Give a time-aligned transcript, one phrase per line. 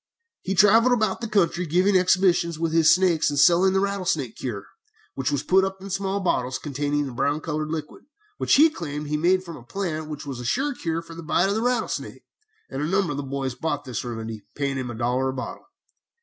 [0.41, 4.65] He travelled about the country giving exhibitions with his snakes, and selling the rattlesnake cure,
[5.13, 8.05] which was put up in small bottles containing a brown colored liquid,
[8.39, 11.21] which he claimed he made from a plant which was a sure cure for the
[11.21, 12.25] bite of the rattlesnake,
[12.67, 15.65] and a number of the boys bought this remedy, paying him a dollar a bottle.